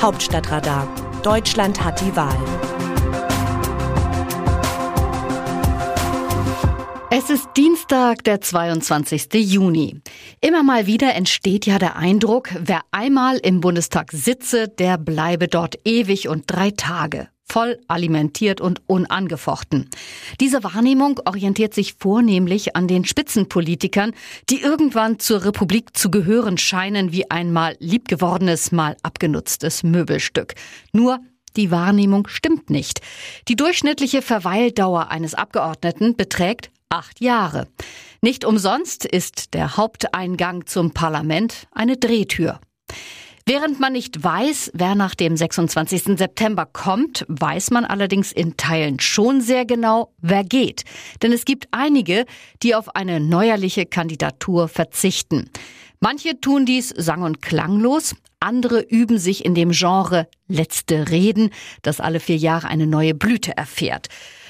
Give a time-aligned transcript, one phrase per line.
[0.00, 0.88] Hauptstadtradar.
[1.22, 2.34] Deutschland hat die Wahl.
[7.10, 9.28] Es ist Dienstag, der 22.
[9.34, 10.00] Juni.
[10.40, 15.76] Immer mal wieder entsteht ja der Eindruck, wer einmal im Bundestag sitze, der bleibe dort
[15.84, 19.90] ewig und drei Tage voll alimentiert und unangefochten.
[20.40, 24.12] Diese Wahrnehmung orientiert sich vornehmlich an den Spitzenpolitikern,
[24.48, 30.54] die irgendwann zur Republik zu gehören scheinen wie ein mal liebgewordenes, mal abgenutztes Möbelstück.
[30.92, 31.18] Nur
[31.56, 33.00] die Wahrnehmung stimmt nicht.
[33.48, 37.66] Die durchschnittliche Verweildauer eines Abgeordneten beträgt acht Jahre.
[38.20, 42.60] Nicht umsonst ist der Haupteingang zum Parlament eine Drehtür.
[43.52, 46.16] Während man nicht weiß, wer nach dem 26.
[46.16, 50.84] September kommt, weiß man allerdings in Teilen schon sehr genau, wer geht.
[51.20, 52.26] Denn es gibt einige,
[52.62, 55.50] die auf eine neuerliche Kandidatur verzichten.
[55.98, 61.50] Manche tun dies sang- und klanglos, andere üben sich in dem Genre letzte Reden,
[61.82, 64.06] das alle vier Jahre eine neue Blüte erfährt.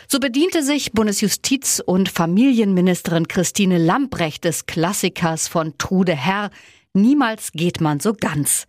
[0.08, 6.50] So bediente sich Bundesjustiz- und Familienministerin Christine Lambrecht des Klassikers von Trude Herr
[6.92, 8.66] Niemals geht man so ganz.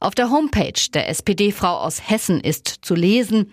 [0.00, 3.52] Auf der Homepage der SPD-Frau aus Hessen ist zu lesen,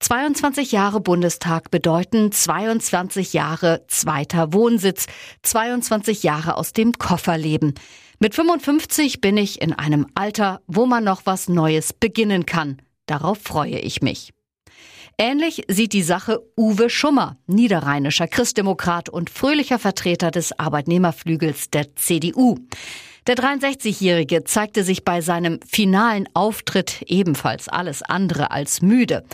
[0.00, 5.06] 22 Jahre Bundestag bedeuten 22 Jahre zweiter Wohnsitz,
[5.42, 7.74] 22 Jahre aus dem Koffer leben.
[8.18, 12.80] Mit 55 bin ich in einem Alter, wo man noch was Neues beginnen kann.
[13.04, 14.32] Darauf freue ich mich.
[15.18, 22.56] Ähnlich sieht die Sache Uwe Schummer, niederrheinischer Christdemokrat und fröhlicher Vertreter des Arbeitnehmerflügels der CDU.
[23.26, 29.24] Der 63-Jährige zeigte sich bei seinem finalen Auftritt ebenfalls alles andere als müde.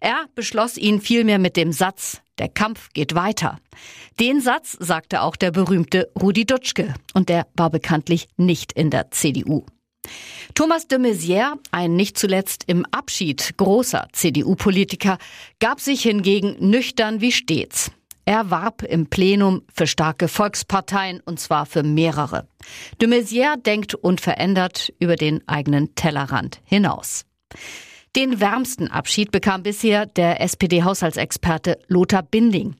[0.00, 3.58] Er beschloss ihn vielmehr mit dem Satz, der Kampf geht weiter.
[4.20, 9.10] Den Satz sagte auch der berühmte Rudi Dutschke und der war bekanntlich nicht in der
[9.10, 9.64] CDU.
[10.54, 15.18] Thomas de Maizière, ein nicht zuletzt im Abschied großer CDU-Politiker,
[15.60, 17.90] gab sich hingegen nüchtern wie stets.
[18.28, 22.46] Er warb im Plenum für starke Volksparteien und zwar für mehrere.
[23.00, 27.24] De Maizière denkt unverändert über den eigenen Tellerrand hinaus.
[28.16, 32.76] Den wärmsten Abschied bekam bisher der SPD-Haushaltsexperte Lothar Binding.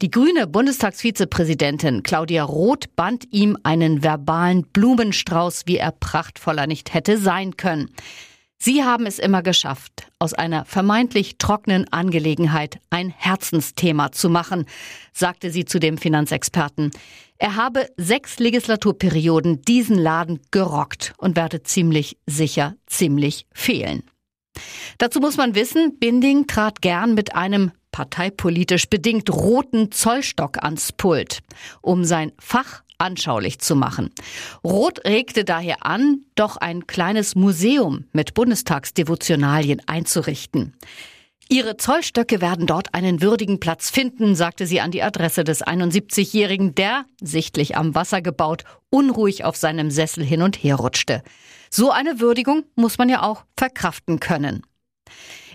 [0.00, 7.18] Die grüne Bundestagsvizepräsidentin Claudia Roth band ihm einen verbalen Blumenstrauß, wie er prachtvoller nicht hätte
[7.18, 7.90] sein können.
[8.58, 14.64] Sie haben es immer geschafft, aus einer vermeintlich trockenen Angelegenheit ein Herzensthema zu machen,
[15.12, 16.90] sagte sie zu dem Finanzexperten.
[17.36, 24.02] Er habe sechs Legislaturperioden diesen Laden gerockt und werde ziemlich sicher ziemlich fehlen.
[24.98, 31.42] Dazu muss man wissen, Binding trat gern mit einem parteipolitisch bedingt roten Zollstock ans Pult,
[31.80, 34.10] um sein Fach anschaulich zu machen.
[34.64, 40.74] Roth regte daher an, doch ein kleines Museum mit Bundestagsdevotionalien einzurichten.
[41.48, 46.74] Ihre Zollstöcke werden dort einen würdigen Platz finden, sagte sie an die Adresse des 71-Jährigen,
[46.74, 51.22] der, sichtlich am Wasser gebaut, unruhig auf seinem Sessel hin und her rutschte.
[51.70, 54.64] So eine Würdigung muss man ja auch verkraften können.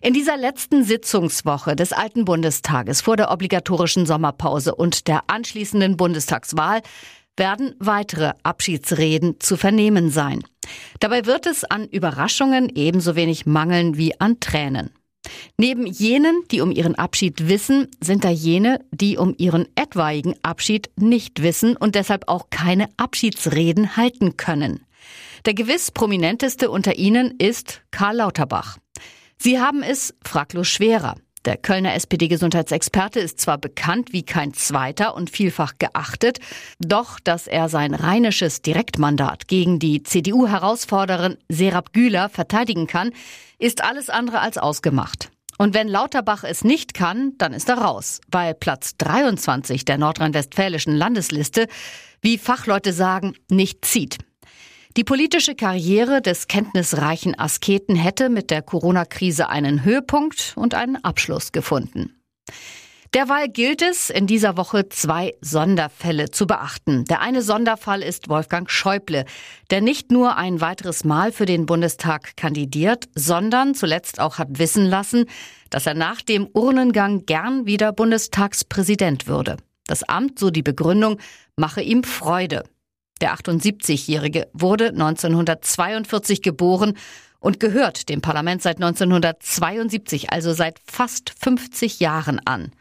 [0.02, 6.82] In dieser letzten Sitzungswoche des alten Bundestages vor der obligatorischen Sommerpause und der anschließenden Bundestagswahl
[7.36, 10.44] werden weitere Abschiedsreden zu vernehmen sein.
[11.00, 14.92] Dabei wird es an Überraschungen ebenso wenig mangeln wie an Tränen.
[15.58, 20.90] Neben jenen, die um ihren Abschied wissen, sind da jene, die um ihren etwaigen Abschied
[20.96, 24.86] nicht wissen und deshalb auch keine Abschiedsreden halten können.
[25.46, 28.78] Der gewiss prominenteste unter ihnen ist Karl Lauterbach.
[29.42, 31.16] Sie haben es fraglos schwerer.
[31.46, 36.40] Der Kölner SPD-Gesundheitsexperte ist zwar bekannt wie kein zweiter und vielfach geachtet,
[36.80, 43.12] doch dass er sein rheinisches Direktmandat gegen die CDU-Herausforderin Serap Güler verteidigen kann,
[43.58, 45.32] ist alles andere als ausgemacht.
[45.58, 50.96] Und wenn Lauterbach es nicht kann, dann ist er raus, weil Platz 23 der nordrhein-westfälischen
[50.96, 51.68] Landesliste,
[52.22, 54.18] wie Fachleute sagen, nicht zieht.
[54.98, 61.52] Die politische Karriere des kenntnisreichen Asketen hätte mit der Corona-Krise einen Höhepunkt und einen Abschluss
[61.52, 62.20] gefunden.
[63.14, 67.06] Derweil gilt es, in dieser Woche zwei Sonderfälle zu beachten.
[67.06, 69.26] Der eine Sonderfall ist Wolfgang Schäuble,
[69.72, 74.86] der nicht nur ein weiteres Mal für den Bundestag kandidiert, sondern zuletzt auch hat wissen
[74.86, 75.26] lassen,
[75.72, 79.58] dass er nach dem Urnengang gern wieder Bundestagspräsident würde.
[79.88, 81.20] Das Amt, so die Begründung,
[81.56, 82.64] mache ihm Freude.
[83.22, 86.98] Der 78-Jährige wurde 1942 geboren
[87.40, 92.72] und gehört dem Parlament seit 1972, also seit fast 50 Jahren an.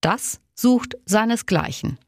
[0.00, 1.98] Das sucht seinesgleichen.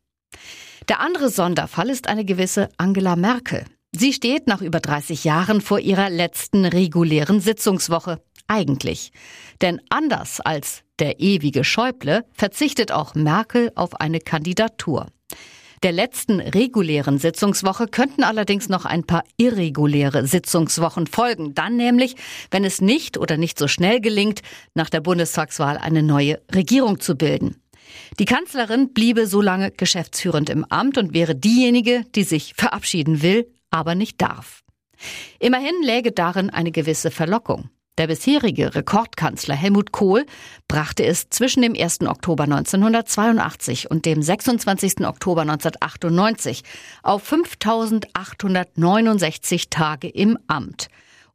[0.88, 3.64] Der andere Sonderfall ist eine gewisse Angela Merkel.
[3.92, 8.22] Sie steht nach über 30 Jahren vor ihrer letzten regulären Sitzungswoche.
[8.46, 9.12] Eigentlich.
[9.60, 15.06] Denn anders als der ewige Schäuble verzichtet auch Merkel auf eine Kandidatur.
[15.82, 21.54] Der letzten regulären Sitzungswoche könnten allerdings noch ein paar irreguläre Sitzungswochen folgen.
[21.54, 22.16] Dann nämlich,
[22.50, 24.42] wenn es nicht oder nicht so schnell gelingt,
[24.74, 27.62] nach der Bundestagswahl eine neue Regierung zu bilden.
[28.18, 33.50] Die Kanzlerin bliebe so lange geschäftsführend im Amt und wäre diejenige, die sich verabschieden will,
[33.70, 34.62] aber nicht darf.
[35.38, 37.70] Immerhin läge darin eine gewisse Verlockung.
[37.98, 40.24] Der bisherige Rekordkanzler Helmut Kohl
[40.68, 42.00] brachte es zwischen dem 1.
[42.02, 45.06] Oktober 1982 und dem 26.
[45.06, 46.62] Oktober 1998
[47.02, 50.88] auf 5869 Tage im Amt.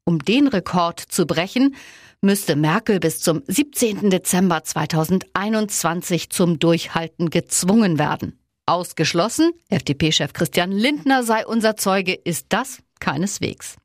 [0.05, 1.75] Um den Rekord zu brechen,
[2.21, 4.09] müsste Merkel bis zum 17.
[4.09, 8.39] Dezember 2021 zum Durchhalten gezwungen werden.
[8.65, 13.75] Ausgeschlossen, FDP-Chef Christian Lindner sei unser Zeuge, ist das keineswegs.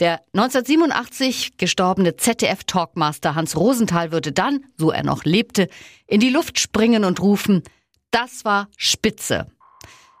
[0.00, 5.68] Der 1987 gestorbene ZDF-Talkmaster Hans Rosenthal würde dann, so er noch lebte,
[6.06, 7.62] in die Luft springen und rufen,
[8.10, 9.46] das war Spitze.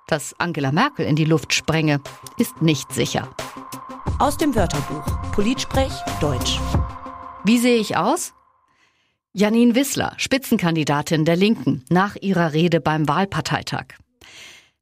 [0.08, 2.00] Dass Angela Merkel in die Luft sprenge,
[2.38, 3.34] ist nicht sicher.
[4.18, 6.58] Aus dem Wörterbuch Politsprech Deutsch.
[7.44, 8.34] Wie sehe ich aus?
[9.32, 13.94] Janine Wissler, Spitzenkandidatin der Linken, nach ihrer Rede beim Wahlparteitag.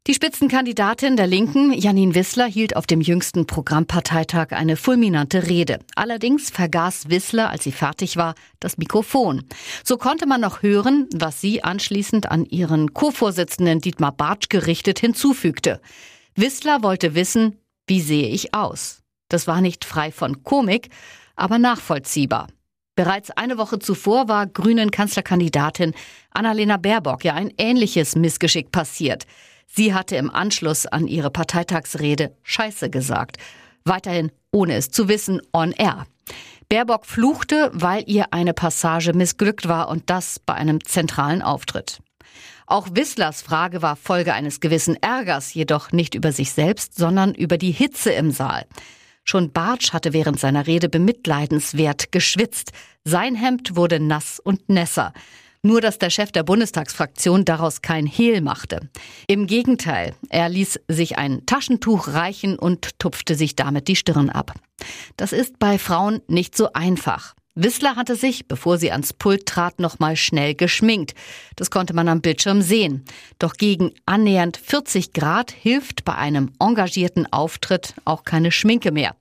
[0.07, 5.79] Die Spitzenkandidatin der Linken, Janine Wissler, hielt auf dem jüngsten Programmparteitag eine fulminante Rede.
[5.95, 9.45] Allerdings vergaß Wissler, als sie fertig war, das Mikrofon.
[9.85, 15.83] So konnte man noch hören, was sie anschließend an ihren Co-Vorsitzenden Dietmar Bartsch gerichtet hinzufügte.
[16.35, 19.03] Wissler wollte wissen, wie sehe ich aus?
[19.29, 20.89] Das war nicht frei von Komik,
[21.37, 22.49] aber nachvollziehbar.
[22.97, 25.93] Bereits eine Woche zuvor war grünen Kanzlerkandidatin
[26.31, 29.27] Annalena Baerbock ja ein ähnliches Missgeschick passiert.
[29.73, 33.37] Sie hatte im Anschluss an ihre Parteitagsrede Scheiße gesagt.
[33.85, 36.07] Weiterhin, ohne es zu wissen, on air.
[36.69, 42.01] Baerbock fluchte, weil ihr eine Passage missglückt war und das bei einem zentralen Auftritt.
[42.67, 47.59] Auch Wisslers Frage war Folge eines gewissen Ärgers, jedoch nicht über sich selbst, sondern über
[47.59, 48.67] die Hitze im Saal.
[49.25, 52.73] Schon Bartsch hatte während seiner Rede bemitleidenswert geschwitzt.
[53.05, 55.13] Sein Hemd wurde nass und nässer.
[55.63, 58.89] Nur dass der Chef der Bundestagsfraktion daraus kein Hehl machte.
[59.27, 64.55] Im Gegenteil, er ließ sich ein Taschentuch reichen und tupfte sich damit die Stirn ab.
[65.19, 67.35] Das ist bei Frauen nicht so einfach.
[67.55, 71.15] Wissler hatte sich, bevor sie ans Pult trat, nochmal schnell geschminkt.
[71.57, 73.05] Das konnte man am Bildschirm sehen.
[73.39, 79.15] Doch gegen annähernd 40 Grad hilft bei einem engagierten Auftritt auch keine Schminke mehr.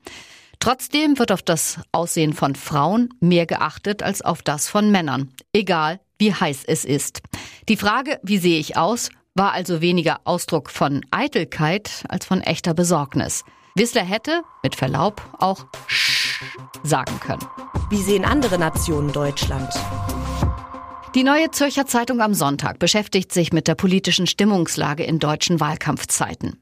[0.59, 5.33] Trotzdem wird auf das Aussehen von Frauen mehr geachtet als auf das von Männern.
[5.53, 7.21] Egal, wie heiß es ist.
[7.67, 12.73] Die Frage, wie sehe ich aus, war also weniger Ausdruck von Eitelkeit als von echter
[12.73, 13.43] Besorgnis.
[13.75, 16.43] Wissler hätte, mit Verlaub, auch Sch
[16.83, 17.45] sagen können.
[17.89, 19.73] Wie sehen andere Nationen Deutschland?
[21.15, 26.61] Die neue Zürcher Zeitung am Sonntag beschäftigt sich mit der politischen Stimmungslage in deutschen Wahlkampfzeiten.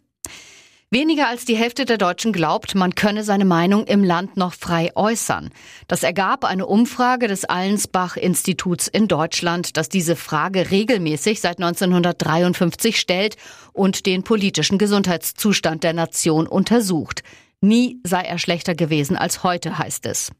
[0.89, 4.89] Weniger als die Hälfte der Deutschen glaubt, man könne seine Meinung im Land noch frei
[4.95, 5.49] äußern.
[5.89, 13.35] Das ergab eine Umfrage des Allensbach-Instituts in Deutschland, das diese Frage regelmäßig seit 1953 stellt
[13.73, 17.21] und den politischen Gesundheitszustand der Nation untersucht.
[17.59, 20.31] Nie sei er schlechter gewesen als heute, heißt es.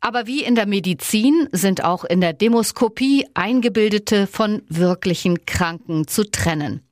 [0.00, 6.22] Aber wie in der Medizin sind auch in der Demoskopie Eingebildete von wirklichen Kranken zu
[6.30, 6.82] trennen.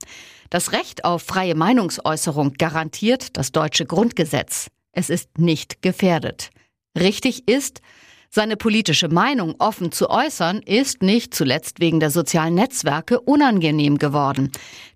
[0.51, 4.67] Das Recht auf freie Meinungsäußerung garantiert das deutsche Grundgesetz.
[4.93, 6.51] Es ist nicht gefährdet.
[6.99, 7.81] Richtig ist,
[8.33, 14.51] seine politische Meinung offen zu äußern, ist nicht zuletzt wegen der sozialen Netzwerke unangenehm geworden.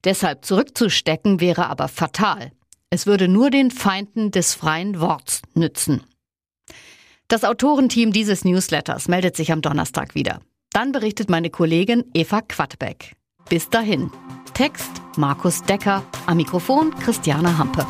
[0.05, 2.53] Deshalb zurückzustecken wäre aber fatal.
[2.91, 6.03] Es würde nur den Feinden des freien Worts nützen.
[7.27, 10.41] Das Autorenteam dieses Newsletters meldet sich am Donnerstag wieder.
[10.71, 13.17] Dann berichtet meine Kollegin Eva Quadbeck.
[13.49, 14.11] Bis dahin.
[14.55, 17.85] Text Markus Decker, am Mikrofon Christiane Hampe.